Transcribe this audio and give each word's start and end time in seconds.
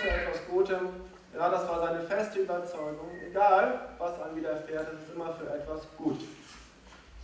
zu 0.00 0.08
etwas 0.08 0.46
Gutem. 0.50 0.88
Ja, 1.34 1.48
das 1.50 1.68
war 1.68 1.86
seine 1.86 2.00
feste 2.00 2.40
Überzeugung. 2.40 3.10
Egal, 3.30 3.80
was 3.98 4.20
einem 4.20 4.36
widerfährt, 4.36 4.88
es 4.92 5.06
ist 5.06 5.14
immer 5.14 5.32
für 5.34 5.48
etwas 5.54 5.82
gut. 5.96 6.18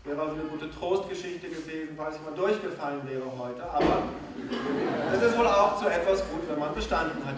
Wäre 0.04 0.21
also 0.21 0.34
eine 0.34 0.45
gute 0.45 0.71
Trostgeschichte 0.71 1.48
gewesen, 1.48 1.95
falls 1.96 2.17
ich 2.17 2.22
mal 2.22 2.35
durchgefallen 2.35 3.01
wäre 3.09 3.25
heute. 3.38 3.64
Aber 3.64 4.03
es 5.12 5.22
ist 5.22 5.38
wohl 5.38 5.46
auch 5.46 5.80
zu 5.80 5.88
etwas 5.88 6.21
gut, 6.29 6.48
wenn 6.48 6.61
man 6.61 6.75
bestanden 6.75 7.25
hat. 7.25 7.35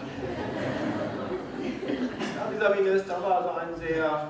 Ja, 2.35 2.51
dieser 2.53 2.75
Minister 2.75 3.21
war 3.23 3.37
also 3.37 3.49
ein 3.51 3.75
sehr 3.79 4.27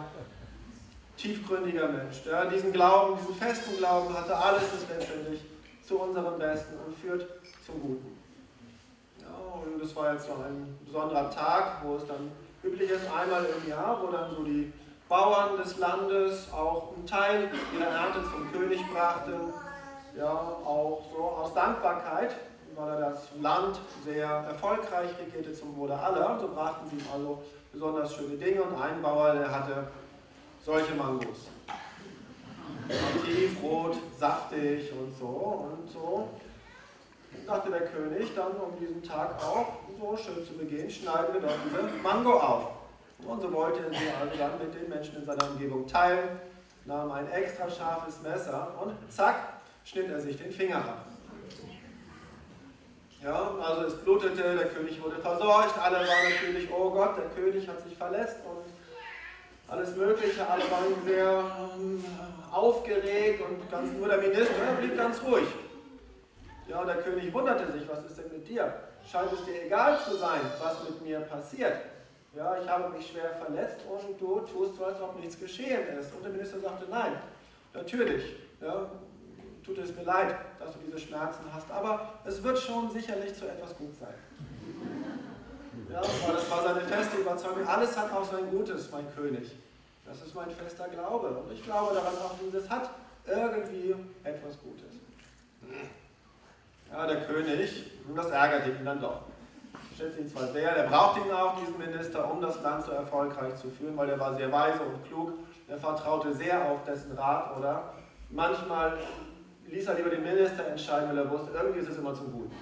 tiefgründiger 1.18 1.90
Mensch, 1.90 2.24
der 2.24 2.46
diesen 2.46 2.72
Glauben, 2.72 3.20
diesen 3.20 3.36
festen 3.36 3.76
Glauben 3.78 4.14
hatte, 4.14 4.38
alles 4.38 4.64
ist 4.64 4.88
letztendlich 4.88 5.42
zu 5.86 6.00
unserem 6.00 6.38
Besten 6.38 6.76
und 6.86 6.96
führt 6.96 7.28
zum 7.66 7.82
Guten 7.82 8.17
es 9.82 9.96
war 9.96 10.14
jetzt 10.14 10.28
so 10.28 10.34
ein 10.34 10.78
besonderer 10.86 11.30
Tag, 11.30 11.84
wo 11.84 11.96
es 11.96 12.08
dann 12.08 12.32
üblich 12.64 12.90
ist, 12.90 13.06
einmal 13.12 13.46
im 13.46 13.70
Jahr, 13.70 14.02
wo 14.02 14.08
dann 14.12 14.36
so 14.36 14.44
die 14.44 14.72
Bauern 15.10 15.58
des 15.58 15.78
Landes 15.78 16.52
auch 16.52 16.94
einen 16.96 17.06
Teil 17.06 17.50
ihrer 17.74 17.90
Ernte 17.90 18.20
zum 18.24 18.52
König 18.52 18.82
brachten, 18.92 19.54
ja, 20.18 20.32
auch 20.32 21.02
so 21.16 21.24
aus 21.24 21.54
Dankbarkeit, 21.54 22.36
weil 22.76 22.90
er 22.90 23.10
das 23.12 23.30
Land 23.40 23.80
sehr 24.04 24.28
erfolgreich 24.28 25.10
regierte 25.20 25.54
zum 25.54 25.76
Wohle 25.78 25.98
aller. 25.98 26.40
So 26.40 26.50
brachten 26.50 26.90
sie 26.90 26.98
ihm 26.98 27.06
also 27.14 27.42
besonders 27.72 28.14
schöne 28.14 28.36
Dinge 28.36 28.64
und 28.64 28.82
ein 28.82 29.02
Bauer, 29.02 29.34
der 29.34 29.50
hatte 29.52 29.88
solche 30.64 30.94
Mangos. 30.96 31.48
Tiefrot, 33.26 33.98
saftig 34.18 34.92
und 34.92 35.18
so 35.18 35.70
und 35.72 35.90
so 35.90 36.30
dachte 37.46 37.70
der 37.70 37.88
König 37.88 38.34
dann 38.36 38.54
um 38.54 38.78
diesen 38.80 39.04
Tag 39.04 39.36
auch, 39.44 39.68
so 40.00 40.18
schön 40.18 40.46
zu 40.46 40.54
begehen, 40.54 40.90
schneiden 40.90 41.34
wir 41.34 41.42
doch 41.42 41.56
diese 41.66 42.02
Mango 42.02 42.40
auf. 42.40 42.68
Und 43.26 43.42
so 43.42 43.52
wollte 43.52 43.80
er 43.80 43.90
sie 43.90 44.10
also 44.22 44.38
dann 44.38 44.60
mit 44.60 44.74
den 44.74 44.90
Menschen 44.90 45.18
in 45.18 45.26
seiner 45.26 45.50
Umgebung 45.50 45.88
teilen, 45.88 46.40
nahm 46.86 47.12
ein 47.12 47.30
extra 47.32 47.70
scharfes 47.70 48.22
Messer 48.22 48.74
und 48.82 48.94
zack, 49.12 49.36
schnitt 49.84 50.10
er 50.10 50.20
sich 50.20 50.38
den 50.38 50.52
Finger 50.52 50.78
ab. 50.78 51.06
Ja, 53.24 53.52
also 53.60 53.88
es 53.88 53.96
blutete, 53.96 54.56
der 54.56 54.68
König 54.70 55.02
wurde 55.02 55.16
versorgt, 55.16 55.78
alle 55.82 55.98
waren 55.98 56.30
natürlich, 56.30 56.70
oh 56.72 56.92
Gott, 56.92 57.18
der 57.18 57.26
König 57.30 57.68
hat 57.68 57.82
sich 57.84 57.98
verletzt 57.98 58.38
und 58.46 58.64
alles 59.70 59.96
Mögliche, 59.96 60.48
alle 60.48 60.64
waren 60.72 60.94
sehr 61.04 61.44
ähm, 61.76 62.06
aufgeregt 62.52 63.42
und 63.42 63.70
ganz, 63.72 63.92
nur 63.92 64.08
der 64.08 64.20
Minister 64.20 64.54
blieb 64.80 64.96
ganz 64.96 65.22
ruhig. 65.24 65.48
Ja, 66.68 66.82
und 66.82 66.88
der 66.88 66.98
König 66.98 67.34
wunderte 67.34 67.72
sich, 67.72 67.88
was 67.88 68.04
ist 68.06 68.18
denn 68.18 68.30
mit 68.32 68.48
dir? 68.48 68.74
Scheint 69.10 69.32
es 69.32 69.46
dir 69.46 69.66
egal 69.66 69.98
zu 70.00 70.18
sein, 70.18 70.42
was 70.60 70.84
mit 70.84 71.02
mir 71.02 71.22
passiert? 71.22 71.78
Ja, 72.36 72.58
ich 72.62 72.70
habe 72.70 72.90
mich 72.90 73.08
schwer 73.08 73.32
verletzt 73.44 73.80
und 73.90 74.20
du 74.20 74.42
tust 74.42 74.76
so, 74.76 74.86
als 74.86 75.02
ob 75.02 75.18
nichts 75.20 75.40
geschehen 75.40 75.88
ist. 75.98 76.14
Und 76.14 76.24
der 76.24 76.32
Minister 76.32 76.60
sagte, 76.60 76.86
nein, 76.90 77.14
natürlich, 77.74 78.36
ja, 78.62 78.90
tut 79.66 79.78
es 79.78 79.96
mir 79.96 80.04
leid, 80.04 80.36
dass 80.60 80.74
du 80.74 80.80
diese 80.86 81.00
Schmerzen 81.00 81.44
hast, 81.54 81.72
aber 81.72 82.14
es 82.26 82.44
wird 82.44 82.60
schon 82.60 82.92
sicherlich 82.92 83.34
zu 83.34 83.46
etwas 83.46 83.76
gut 83.78 83.96
sein. 83.98 84.14
Ja, 85.90 86.02
das 86.02 86.52
war 86.52 86.64
seine 86.64 86.82
feste 86.82 87.18
Überzeugung. 87.18 87.66
Alles 87.66 87.98
hat 87.98 88.12
auch 88.12 88.26
sein 88.30 88.50
Gutes, 88.52 88.92
mein 88.92 89.06
König. 89.16 89.56
Das 90.06 90.22
ist 90.22 90.36
mein 90.36 90.50
fester 90.52 90.88
Glaube. 90.90 91.30
Und 91.30 91.52
ich 91.52 91.64
glaube 91.64 91.96
daran 91.96 92.14
auch, 92.16 92.36
dieses 92.46 92.70
hat 92.70 92.90
irgendwie 93.26 93.96
etwas 94.24 94.58
Gutes. 94.60 94.94
Ja, 96.92 97.06
der 97.06 97.22
König, 97.22 97.92
das 98.16 98.30
ärgert 98.30 98.68
ihn 98.68 98.86
dann 98.86 99.02
doch. 99.02 99.22
Schätzt 99.98 100.20
ihn 100.20 100.28
zwar 100.28 100.48
sehr, 100.48 100.70
er 100.76 100.88
braucht 100.88 101.18
ihn 101.26 101.32
auch, 101.32 101.60
diesen 101.60 101.78
Minister, 101.78 102.32
um 102.32 102.40
das 102.40 102.62
Land 102.62 102.86
so 102.86 102.92
erfolgreich 102.92 103.56
zu 103.56 103.70
führen, 103.70 103.98
weil 103.98 104.10
er 104.10 104.20
war 104.20 104.36
sehr 104.36 104.52
weise 104.52 104.82
und 104.84 105.04
klug. 105.08 105.34
Er 105.68 105.78
vertraute 105.78 106.34
sehr 106.34 106.64
auf 106.70 106.84
dessen 106.84 107.12
Rat, 107.18 107.58
oder? 107.58 107.94
Manchmal 108.30 108.98
ließ 109.68 109.88
er 109.88 109.96
lieber 109.96 110.10
den 110.10 110.24
Minister 110.24 110.66
entscheiden, 110.68 111.10
weil 111.10 111.18
er 111.18 111.30
wusste, 111.30 111.52
irgendwie 111.52 111.80
ist 111.80 111.90
es 111.90 111.98
immer 111.98 112.14
zum 112.14 112.32
Guten. 112.32 112.56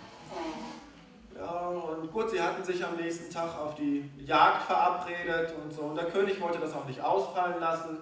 Ja, 1.37 1.67
und 1.67 2.11
gut, 2.11 2.29
sie 2.29 2.41
hatten 2.41 2.63
sich 2.63 2.83
am 2.83 2.95
nächsten 2.95 3.31
Tag 3.31 3.49
auf 3.59 3.75
die 3.75 4.09
Jagd 4.17 4.63
verabredet 4.63 5.53
und 5.61 5.71
so. 5.71 5.81
Und 5.81 5.95
der 5.95 6.05
König 6.05 6.41
wollte 6.41 6.59
das 6.59 6.73
auch 6.73 6.85
nicht 6.85 7.01
ausfallen 7.03 7.59
lassen. 7.59 7.97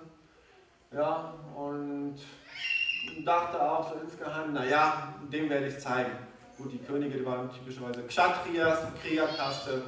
Ja, 0.92 1.34
und 1.56 2.16
dachte 3.26 3.62
auch 3.62 3.90
so 3.90 4.00
insgeheim, 4.00 4.54
naja, 4.54 5.14
dem 5.32 5.50
werde 5.50 5.68
ich 5.68 5.80
zeigen. 5.80 6.12
Gut, 6.58 6.72
die 6.72 6.80
Könige, 6.80 7.18
die 7.18 7.26
waren 7.26 7.50
typischerweise 7.52 8.04
Kshatriyas, 8.04 8.80
Kriegerkaste. 9.02 9.82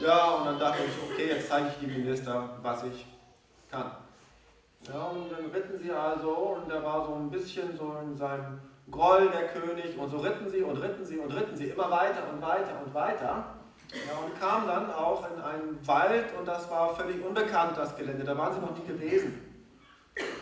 Ja, 0.00 0.30
und 0.30 0.46
dann 0.46 0.58
dachte 0.58 0.82
ich, 0.84 1.12
okay, 1.12 1.28
jetzt 1.28 1.48
zeige 1.48 1.68
ich 1.68 1.74
dem 1.74 2.02
Minister, 2.02 2.50
was 2.60 2.82
ich 2.84 3.06
kann. 3.70 3.92
Ja, 4.88 5.04
und 5.04 5.30
dann 5.30 5.46
ritten 5.50 5.78
sie 5.78 5.92
also, 5.92 6.30
und 6.30 6.68
da 6.68 6.82
war 6.82 7.06
so 7.06 7.14
ein 7.14 7.30
bisschen 7.30 7.76
so 7.76 7.96
in 8.02 8.16
seinem 8.16 8.60
Groll 8.90 9.30
der 9.30 9.48
König, 9.48 9.96
und 9.96 10.10
so 10.10 10.18
ritten 10.18 10.50
sie 10.50 10.62
und 10.62 10.76
ritten 10.76 11.04
sie 11.04 11.18
und 11.18 11.30
ritten 11.32 11.56
sie 11.56 11.66
immer 11.66 11.88
weiter 11.88 12.28
und 12.32 12.42
weiter 12.42 12.80
und 12.84 12.92
weiter. 12.92 13.44
Ja, 13.92 14.18
und 14.24 14.40
kamen 14.40 14.66
dann 14.66 14.92
auch 14.92 15.24
in 15.30 15.40
einen 15.40 15.86
Wald, 15.86 16.26
und 16.36 16.48
das 16.48 16.68
war 16.70 16.94
völlig 16.96 17.24
unbekannt, 17.24 17.76
das 17.76 17.96
Gelände, 17.96 18.24
da 18.24 18.36
waren 18.36 18.52
sie 18.52 18.60
noch 18.60 18.76
nie 18.76 18.86
gewesen. 18.86 19.38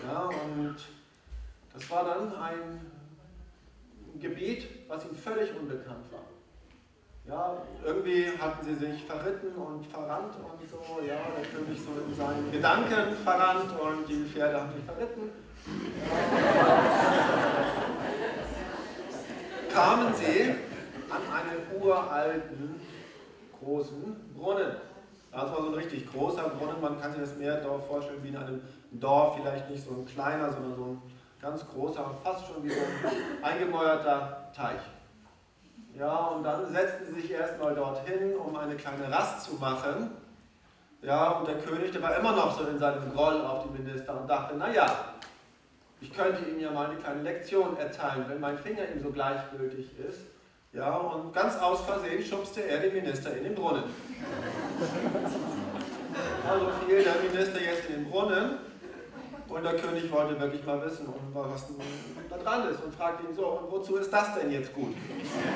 Ja, 0.07 0.23
und 0.23 0.77
das 1.73 1.91
war 1.91 2.05
dann 2.05 2.35
ein 2.35 2.91
Gebiet, 4.19 4.69
was 4.89 5.05
ihnen 5.05 5.17
völlig 5.17 5.51
unbekannt 5.59 6.11
war. 6.13 6.25
Ja, 7.29 7.63
irgendwie 7.85 8.27
hatten 8.41 8.65
sie 8.65 8.75
sich 8.75 9.05
verritten 9.05 9.55
und 9.55 9.87
verrannt 9.87 10.35
und 10.37 10.69
so, 10.69 11.01
ja, 11.07 11.21
König 11.55 11.79
so 11.79 11.91
in 12.09 12.15
seinen 12.17 12.51
Gedanken 12.51 13.15
verrannt 13.23 13.71
und 13.79 14.09
die 14.09 14.25
Pferde 14.25 14.61
haben 14.61 14.73
sich 14.75 14.85
verritten. 14.85 15.31
Kamen 19.73 20.15
sie 20.15 20.55
an 21.11 21.23
einen 21.33 21.81
uralten, 21.81 22.81
großen 23.61 24.17
Brunnen. 24.35 24.77
Das 25.31 25.53
war 25.53 25.63
so 25.63 25.69
ein 25.69 25.75
richtig 25.75 26.11
großer 26.11 26.49
Brunnen, 26.49 26.81
man 26.81 27.01
kann 27.01 27.13
sich 27.13 27.21
das 27.21 27.37
Meerdorf 27.37 27.87
vorstellen 27.87 28.25
wie 28.25 28.29
in 28.29 28.37
einem 28.37 28.61
Dorf, 28.93 29.37
vielleicht 29.37 29.71
nicht 29.71 29.85
so 29.85 29.91
ein 29.93 30.07
kleiner, 30.07 30.51
sondern 30.51 30.75
so 30.75 30.85
ein 30.85 31.03
ganz 31.41 31.67
großer, 31.69 32.15
fast 32.23 32.47
schon 32.47 32.65
wie 32.65 32.73
ein 32.73 33.43
eingemäuerter 33.43 34.51
Teich. 34.55 34.81
Ja, 35.99 36.17
und 36.27 36.45
dann 36.45 36.73
setzten 36.73 37.07
sie 37.07 37.21
sich 37.23 37.31
erstmal 37.33 37.75
dorthin, 37.75 38.37
um 38.37 38.57
eine 38.57 38.77
kleine 38.77 39.11
Rast 39.11 39.45
zu 39.45 39.55
machen. 39.57 40.11
Ja, 41.03 41.31
und 41.31 41.49
der 41.49 41.59
König, 41.59 41.93
der 41.93 42.03
war 42.03 42.17
immer 42.17 42.33
noch 42.33 42.57
so 42.57 42.67
in 42.67 42.79
seinem 42.79 43.13
Groll 43.13 43.41
auf 43.41 43.65
die 43.65 43.83
Minister 43.83 44.21
und 44.21 44.29
dachte, 44.29 44.57
naja, 44.57 44.87
ich 46.01 46.13
könnte 46.13 46.45
ihm 46.49 46.61
ja 46.61 46.71
mal 46.71 46.87
eine 46.87 46.97
kleine 46.97 47.23
Lektion 47.23 47.77
erteilen, 47.79 48.25
wenn 48.29 48.41
mein 48.41 48.59
Finger 48.59 48.83
ihm 48.95 49.03
so 49.03 49.11
gleichgültig 49.11 49.99
ist. 49.99 50.21
Ja, 50.73 50.91
und 50.97 51.33
ganz 51.33 51.59
aus 51.59 51.81
Versehen 51.81 52.23
schubste 52.25 52.63
er 52.63 52.79
den 52.79 52.95
Minister 52.95 53.37
in 53.37 53.45
den 53.45 53.55
Brunnen. 53.55 53.85
Also 56.49 56.71
fiel 56.87 57.03
der 57.03 57.17
Minister 57.17 57.61
jetzt 57.61 57.89
in 57.89 57.97
den 57.97 58.11
Brunnen 58.11 58.70
und 59.51 59.65
der 59.65 59.77
König 59.77 60.11
wollte 60.13 60.39
wirklich 60.41 60.65
mal 60.65 60.85
wissen, 60.85 61.13
was 61.33 61.67
da 62.29 62.37
dran 62.37 62.69
ist 62.69 62.83
und 62.83 62.95
fragte 62.95 63.27
ihn 63.27 63.35
so, 63.35 63.47
und 63.47 63.71
wozu 63.71 63.97
ist 63.97 64.13
das 64.13 64.35
denn 64.35 64.51
jetzt 64.53 64.73
gut? 64.73 64.95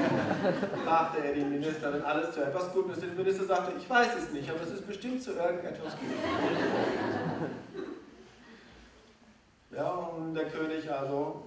fragte 0.84 1.24
er 1.24 1.34
den 1.34 1.50
Minister, 1.50 1.92
wenn 1.92 2.02
alles 2.02 2.32
zu 2.32 2.42
etwas 2.42 2.72
gut 2.72 2.90
ist. 2.92 3.02
Der 3.02 3.10
Minister 3.10 3.44
sagte, 3.44 3.72
ich 3.78 3.88
weiß 3.88 4.08
es 4.18 4.32
nicht, 4.32 4.50
aber 4.50 4.60
es 4.62 4.70
ist 4.72 4.86
bestimmt 4.86 5.22
zu 5.22 5.32
irgendetwas 5.32 5.92
gut. 5.92 6.10
ja, 9.76 9.90
und 9.90 10.34
der 10.34 10.46
König 10.46 10.90
also, 10.90 11.44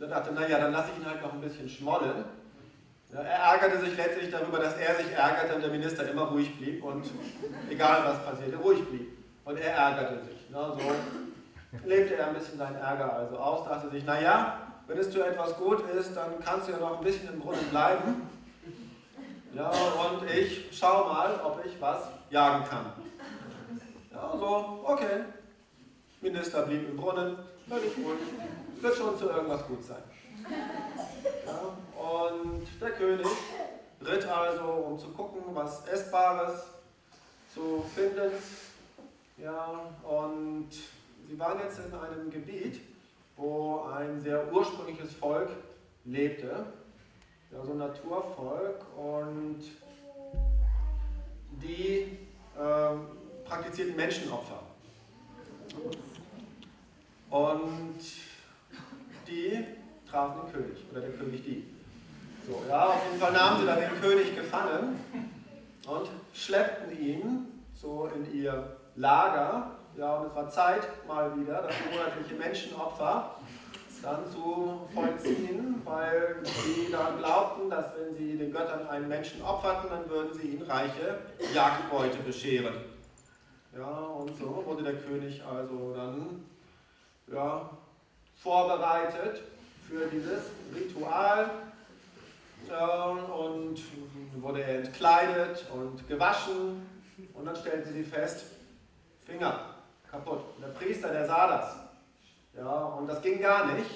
der 0.00 0.08
dachte, 0.08 0.32
naja, 0.32 0.58
dann 0.58 0.72
lasse 0.72 0.88
ich 0.94 1.02
ihn 1.02 1.08
halt 1.08 1.22
noch 1.22 1.34
ein 1.34 1.40
bisschen 1.40 1.68
schmollen. 1.68 2.24
Ja, 3.12 3.20
er 3.20 3.38
ärgerte 3.52 3.84
sich 3.84 3.96
letztlich 3.96 4.30
darüber, 4.30 4.58
dass 4.58 4.76
er 4.78 4.96
sich 4.96 5.12
ärgerte 5.12 5.54
und 5.54 5.62
der 5.62 5.70
Minister 5.70 6.08
immer 6.10 6.22
ruhig 6.22 6.56
blieb 6.58 6.82
und 6.82 7.04
egal 7.68 8.02
was 8.04 8.24
passierte, 8.24 8.56
ruhig 8.56 8.82
blieb. 8.88 9.08
Und 9.44 9.58
er 9.58 9.74
ärgerte 9.74 10.24
sich. 10.24 10.50
Ne, 10.50 10.72
so 10.72 10.80
lebte 11.84 12.16
er 12.16 12.28
ein 12.28 12.34
bisschen 12.34 12.58
seinen 12.58 12.76
Ärger 12.76 13.12
also 13.12 13.36
aus, 13.36 13.68
dachte 13.68 13.90
sich, 13.90 14.04
naja, 14.04 14.58
wenn 14.86 14.98
es 14.98 15.10
zu 15.10 15.22
etwas 15.22 15.56
gut 15.56 15.88
ist, 15.90 16.14
dann 16.14 16.38
kannst 16.44 16.68
du 16.68 16.72
ja 16.72 16.78
noch 16.78 16.98
ein 16.98 17.04
bisschen 17.04 17.32
im 17.32 17.40
Brunnen 17.40 17.64
bleiben. 17.70 18.28
Ja, 19.54 19.68
und 19.70 20.28
ich 20.30 20.68
schau 20.72 21.06
mal, 21.06 21.40
ob 21.44 21.64
ich 21.64 21.80
was 21.80 22.08
jagen 22.30 22.64
kann. 22.64 22.92
Ja, 24.12 24.36
so, 24.36 24.80
okay. 24.84 25.24
Minister 26.20 26.62
blieb 26.62 26.88
im 26.88 26.96
Brunnen, 26.96 27.36
völlig 27.68 27.96
ruhig, 27.98 28.18
wird 28.80 28.96
schon 28.96 29.16
zu 29.18 29.28
irgendwas 29.28 29.66
gut 29.66 29.84
sein. 29.84 30.02
Ja, 31.46 32.02
und 32.02 32.66
der 32.80 32.90
König 32.92 33.26
ritt 34.04 34.26
also, 34.26 34.64
um 34.64 34.98
zu 34.98 35.08
gucken, 35.08 35.42
was 35.54 35.86
Essbares 35.86 36.64
zu 37.52 37.84
finden. 37.94 38.32
Ja, 39.36 39.70
und 40.02 40.70
Sie 41.28 41.38
waren 41.38 41.58
jetzt 41.58 41.78
in 41.78 41.94
einem 41.94 42.30
Gebiet, 42.30 42.80
wo 43.36 43.84
ein 43.92 44.20
sehr 44.20 44.52
ursprüngliches 44.52 45.14
Volk 45.14 45.50
lebte, 46.04 46.66
ja, 47.50 47.64
so 47.64 47.72
ein 47.72 47.78
Naturvolk, 47.78 48.84
und 48.96 49.62
personifizierten 53.44 53.96
Menschenopfer. 53.96 54.62
Und 57.30 57.98
die 59.26 59.64
trafen 60.08 60.42
den 60.42 60.52
König, 60.52 60.78
oder 60.90 61.00
der 61.00 61.12
König 61.12 61.44
die. 61.44 61.64
So, 62.46 62.62
ja, 62.68 62.90
auf 62.90 63.04
jeden 63.06 63.18
Fall 63.18 63.32
nahmen 63.32 63.60
sie 63.60 63.66
dann 63.66 63.80
den 63.80 64.00
König 64.00 64.36
gefangen 64.36 65.00
und 65.86 66.08
schleppten 66.34 67.00
ihn 67.00 67.46
so 67.74 68.08
in 68.14 68.32
ihr 68.34 68.76
Lager. 68.96 69.73
Ja, 69.96 70.16
und 70.16 70.26
es 70.26 70.34
war 70.34 70.48
Zeit 70.48 70.88
mal 71.06 71.38
wieder, 71.38 71.62
das 71.62 71.74
monatliche 71.90 72.34
Menschenopfer 72.34 73.36
dann 74.02 74.30
zu 74.30 74.86
vollziehen, 74.92 75.80
weil 75.84 76.36
sie 76.44 76.90
dann 76.92 77.18
glaubten, 77.18 77.70
dass 77.70 77.86
wenn 77.96 78.14
sie 78.14 78.36
den 78.36 78.52
Göttern 78.52 78.86
einen 78.88 79.08
Menschen 79.08 79.40
opferten, 79.42 79.88
dann 79.88 80.08
würden 80.10 80.34
sie 80.34 80.48
ihnen 80.48 80.62
reiche 80.62 81.18
Jagdbeute 81.54 82.18
bescheren. 82.18 82.74
Ja, 83.76 83.88
und 83.88 84.36
so 84.36 84.62
wurde 84.66 84.82
der 84.82 84.96
König 84.96 85.42
also 85.44 85.94
dann 85.94 86.44
ja, 87.32 87.70
vorbereitet 88.36 89.42
für 89.88 90.06
dieses 90.06 90.50
Ritual 90.74 91.50
äh, 92.68 93.32
und 93.32 93.80
wurde 94.36 94.62
entkleidet 94.64 95.64
und 95.72 96.06
gewaschen 96.08 96.86
und 97.32 97.46
dann 97.46 97.56
stellten 97.56 97.92
sie 97.92 98.04
fest, 98.04 98.46
Finger 99.24 99.73
kaputt. 100.14 100.40
Und 100.56 100.62
der 100.62 100.68
Priester, 100.68 101.08
der 101.08 101.26
sah 101.26 101.48
das. 101.48 101.76
Ja, 102.56 102.70
und 102.98 103.06
das 103.08 103.20
ging 103.20 103.40
gar 103.40 103.66
nicht. 103.66 103.90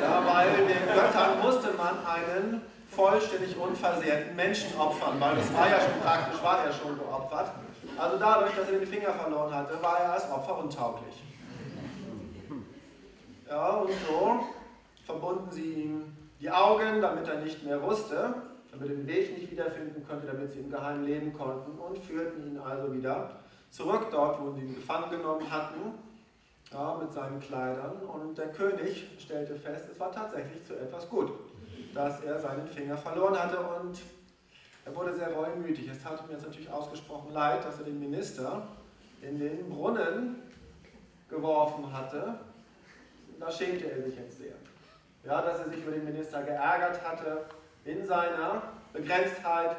Ja, 0.00 0.22
weil 0.26 0.66
den 0.66 0.86
Göttern 0.94 1.40
musste 1.42 1.72
man 1.72 2.04
einen 2.06 2.62
vollständig 2.90 3.56
unversehrten 3.56 4.36
Menschen 4.36 4.78
opfern, 4.78 5.18
weil 5.18 5.36
das 5.36 5.52
war 5.54 5.68
ja 5.68 5.80
schon 5.80 6.00
praktisch, 6.02 6.42
war 6.42 6.64
er 6.64 6.72
schon 6.72 6.98
geopfert. 6.98 7.50
Also 7.96 8.18
dadurch, 8.18 8.54
dass 8.54 8.70
er 8.70 8.78
den 8.78 8.86
Finger 8.86 9.12
verloren 9.12 9.54
hatte, 9.54 9.82
war 9.82 10.00
er 10.00 10.12
als 10.12 10.30
Opfer 10.30 10.58
untauglich. 10.58 11.22
Ja, 13.48 13.70
und 13.70 13.90
so 14.06 14.40
verbunden 15.06 15.50
sie 15.50 15.72
ihm 15.72 16.16
die 16.40 16.50
Augen, 16.50 17.00
damit 17.00 17.26
er 17.26 17.40
nicht 17.40 17.64
mehr 17.64 17.82
wusste, 17.82 18.34
damit 18.70 18.90
er 18.90 18.96
den 18.96 19.06
Weg 19.06 19.38
nicht 19.38 19.50
wiederfinden 19.50 20.06
konnte, 20.06 20.26
damit 20.26 20.50
sie 20.50 20.60
im 20.60 20.70
Geheimen 20.70 21.04
leben 21.04 21.32
konnten 21.32 21.78
und 21.78 21.98
führten 21.98 22.46
ihn 22.46 22.58
also 22.58 22.92
wieder 22.92 23.30
zurück 23.70 24.08
dort, 24.10 24.40
wo 24.40 24.50
sie 24.52 24.60
ihn 24.60 24.74
gefangen 24.74 25.10
genommen 25.10 25.50
hatten, 25.50 25.94
ja, 26.72 26.98
mit 27.00 27.12
seinen 27.12 27.40
Kleidern. 27.40 27.96
Und 28.02 28.36
der 28.36 28.48
König 28.48 29.06
stellte 29.18 29.54
fest, 29.56 29.86
es 29.90 29.98
war 29.98 30.12
tatsächlich 30.12 30.64
zu 30.66 30.74
etwas 30.78 31.08
gut, 31.08 31.32
dass 31.94 32.22
er 32.22 32.38
seinen 32.38 32.66
Finger 32.66 32.96
verloren 32.96 33.38
hatte 33.38 33.60
und 33.60 33.98
er 34.84 34.96
wurde 34.96 35.14
sehr 35.14 35.32
reumütig. 35.32 35.88
Es 35.88 36.02
tat 36.02 36.22
ihm 36.24 36.32
jetzt 36.32 36.46
natürlich 36.46 36.70
ausgesprochen 36.70 37.32
leid, 37.32 37.64
dass 37.64 37.78
er 37.78 37.84
den 37.84 38.00
Minister 38.00 38.62
in 39.20 39.38
den 39.38 39.68
Brunnen 39.68 40.42
geworfen 41.28 41.92
hatte. 41.92 42.34
Da 43.38 43.50
schämte 43.50 43.90
er 43.90 44.02
sich 44.02 44.16
jetzt 44.16 44.38
sehr. 44.38 44.54
Ja, 45.24 45.42
dass 45.42 45.58
er 45.60 45.68
sich 45.68 45.82
über 45.82 45.92
den 45.92 46.04
Minister 46.04 46.42
geärgert 46.42 47.02
hatte 47.04 47.44
in 47.84 48.06
seiner 48.06 48.62
Begrenztheit. 48.92 49.76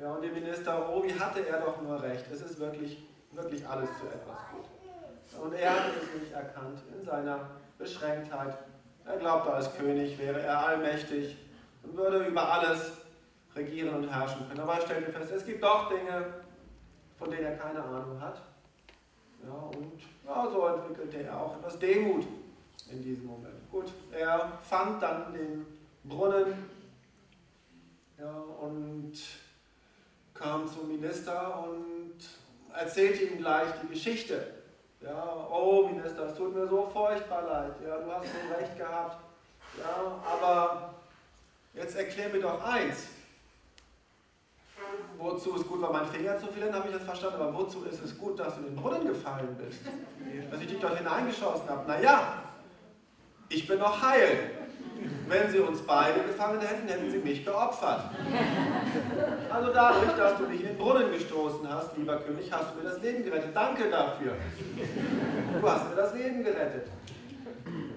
Ja, 0.00 0.12
und 0.12 0.22
der 0.22 0.30
Minister, 0.30 0.88
wie 1.02 1.18
hatte 1.18 1.46
er 1.46 1.60
doch 1.60 1.82
nur 1.82 2.00
recht. 2.00 2.24
Es 2.32 2.40
ist 2.40 2.60
wirklich, 2.60 3.04
wirklich 3.32 3.66
alles 3.66 3.90
zu 3.98 4.06
etwas 4.06 4.38
gut. 4.52 5.42
Und 5.42 5.54
er 5.54 5.70
hat 5.70 5.90
es 6.00 6.20
nicht 6.20 6.32
erkannt 6.32 6.80
in 6.94 7.04
seiner 7.04 7.50
Beschränktheit. 7.78 8.58
Er 9.04 9.16
glaubte, 9.16 9.52
als 9.52 9.74
König 9.76 10.18
wäre 10.18 10.40
er 10.40 10.66
allmächtig 10.66 11.36
und 11.82 11.96
würde 11.96 12.26
über 12.26 12.52
alles 12.52 12.92
regieren 13.54 13.94
und 13.94 14.08
herrschen 14.08 14.46
können. 14.48 14.60
Aber 14.60 14.74
er 14.74 14.82
stellte 14.82 15.10
fest, 15.10 15.32
es 15.32 15.44
gibt 15.44 15.62
doch 15.62 15.88
Dinge, 15.88 16.26
von 17.18 17.30
denen 17.30 17.44
er 17.44 17.56
keine 17.56 17.82
Ahnung 17.82 18.20
hat. 18.20 18.40
Ja, 19.44 19.52
und 19.52 20.00
ja, 20.24 20.50
so 20.50 20.66
entwickelte 20.66 21.24
er 21.24 21.40
auch 21.40 21.56
etwas 21.56 21.78
Demut 21.78 22.26
in 22.90 23.02
diesem 23.02 23.26
Moment. 23.26 23.70
Gut, 23.70 23.92
er 24.12 24.58
fand 24.62 25.02
dann 25.02 25.32
den 25.32 25.66
Brunnen 26.04 26.54
ja, 28.18 28.32
und 28.60 29.12
kam 30.48 30.66
zum 30.66 30.88
Minister 30.88 31.62
und 31.64 32.16
erzählte 32.74 33.24
ihm 33.24 33.38
gleich 33.38 33.68
die 33.82 33.88
Geschichte. 33.88 34.54
Ja, 35.00 35.46
oh 35.50 35.88
Minister, 35.88 36.26
es 36.26 36.34
tut 36.34 36.54
mir 36.54 36.66
so 36.66 36.88
furchtbar 36.92 37.42
leid. 37.42 37.72
Ja, 37.86 37.98
du 37.98 38.10
hast 38.10 38.26
so 38.26 38.54
recht 38.54 38.76
gehabt. 38.76 39.18
Ja, 39.78 40.18
aber 40.26 40.94
jetzt 41.74 41.96
erklär 41.96 42.30
mir 42.30 42.40
doch 42.40 42.62
eins. 42.64 43.08
Wozu 45.18 45.56
ist 45.56 45.68
gut 45.68 45.82
war, 45.82 45.92
mein 45.92 46.06
Finger 46.06 46.38
zu 46.38 46.46
fielen, 46.46 46.74
habe 46.74 46.88
ich 46.88 46.94
das 46.94 47.04
verstanden, 47.04 47.42
aber 47.42 47.54
wozu 47.54 47.84
ist 47.84 48.02
es 48.02 48.16
gut, 48.16 48.38
dass 48.38 48.54
du 48.54 48.60
in 48.60 48.66
den 48.68 48.76
Brunnen 48.76 49.06
gefallen 49.06 49.56
bist? 49.56 49.80
Dass 50.50 50.60
ich 50.60 50.68
dich 50.68 50.80
dort 50.80 50.96
hineingeschossen 50.96 51.68
habe? 51.68 51.86
Naja, 51.86 52.42
ich 53.48 53.66
bin 53.66 53.78
noch 53.78 54.00
heil. 54.00 54.50
Wenn 55.28 55.50
sie 55.50 55.58
uns 55.58 55.82
beide 55.82 56.22
gefangen 56.22 56.60
hätten, 56.60 56.88
hätten 56.88 57.10
sie 57.10 57.18
mich 57.18 57.44
geopfert. 57.44 58.04
Also 59.50 59.72
dadurch, 59.72 60.16
dass 60.16 60.36
du 60.36 60.46
dich 60.46 60.60
in 60.60 60.66
den 60.68 60.78
Brunnen 60.78 61.10
gestoßen 61.10 61.68
hast, 61.68 61.96
lieber 61.96 62.16
König, 62.18 62.52
hast 62.52 62.74
du 62.74 62.82
mir 62.82 62.90
das 62.90 63.00
Leben 63.00 63.24
gerettet. 63.24 63.54
Danke 63.54 63.90
dafür. 63.90 64.32
Du 65.60 65.70
hast 65.70 65.88
mir 65.88 65.96
das 65.96 66.14
Leben 66.14 66.44
gerettet. 66.44 66.86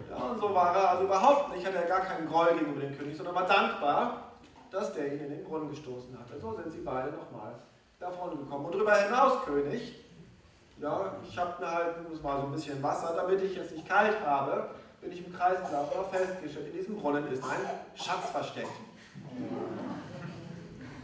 Ja, 0.10 0.16
und 0.18 0.40
so 0.40 0.54
war 0.54 0.76
er 0.76 0.90
also 0.92 1.04
überhaupt 1.04 1.56
nicht, 1.56 1.66
hatte 1.66 1.78
er 1.78 1.88
gar 1.88 2.02
keinen 2.02 2.28
Groll 2.28 2.54
gegenüber 2.58 2.82
dem 2.82 2.98
König, 2.98 3.16
sondern 3.16 3.36
war 3.36 3.48
dankbar, 3.48 4.32
dass 4.70 4.94
der 4.94 5.14
ihn 5.14 5.20
in 5.20 5.30
den 5.30 5.44
Brunnen 5.44 5.70
gestoßen 5.70 6.18
hatte. 6.18 6.40
So 6.40 6.54
sind 6.56 6.72
sie 6.72 6.82
beide 6.82 7.12
nochmal 7.12 7.56
davon 8.00 8.38
gekommen. 8.38 8.66
Und 8.66 8.76
darüber 8.76 8.96
hinaus, 8.96 9.44
König, 9.46 9.96
ja, 10.82 11.16
ich 11.28 11.38
habe 11.38 11.62
mir 11.62 11.72
halt, 11.72 11.96
das 12.12 12.24
war 12.24 12.42
so 12.42 12.48
ein 12.48 12.52
bisschen 12.52 12.82
Wasser, 12.82 13.14
damit 13.16 13.42
ich 13.42 13.56
jetzt 13.56 13.72
nicht 13.72 13.88
kalt 13.88 14.18
habe, 14.26 14.70
bin 15.02 15.12
ich 15.12 15.26
im 15.26 15.34
Kreis 15.34 15.58
gelaufen 15.68 16.06
festgestellt, 16.12 16.68
in 16.68 16.74
diesem 16.74 16.98
Brunnen 16.98 17.28
ist 17.32 17.44
ein 17.44 17.70
Schatz 17.96 18.30
versteckt. 18.32 18.72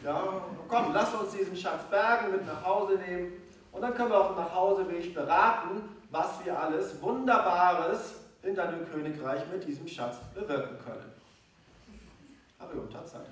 Ja, 0.08 0.24
komm, 0.70 0.94
lass 0.94 1.14
uns 1.16 1.34
diesen 1.34 1.58
Schatz 1.58 1.84
bergen, 1.92 2.32
mit 2.32 2.46
nach 2.46 2.64
Hause 2.64 2.98
nehmen 2.98 3.34
und 3.74 3.82
dann 3.82 3.94
können 3.94 4.10
wir 4.10 4.22
auf 4.22 4.28
dem 4.30 4.38
Nachhauseweg 4.38 5.14
beraten, 5.14 5.82
was 6.12 6.46
wir 6.46 6.58
alles 6.58 7.02
Wunderbares 7.02 8.16
in 8.42 8.56
deinem 8.56 8.90
Königreich 8.90 9.42
mit 9.52 9.68
diesem 9.68 9.86
Schatz 9.86 10.16
bewirken 10.34 10.78
können. 10.86 11.12
Aber 12.58 12.74
unter 12.74 13.06
Zeit. 13.06 13.26